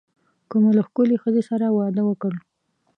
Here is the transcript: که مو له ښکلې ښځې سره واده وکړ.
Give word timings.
که 0.49 0.55
مو 0.61 0.69
له 0.77 0.83
ښکلې 0.87 1.17
ښځې 1.23 1.41
سره 1.49 1.65
واده 1.77 2.01
وکړ. 2.05 2.33